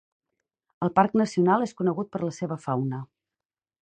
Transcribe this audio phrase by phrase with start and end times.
[0.85, 3.03] El parc nacional és conegut per la seva fauna.